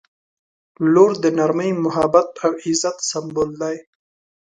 [0.93, 3.75] •لور د نرمۍ، محبت او عزت سمبول دی.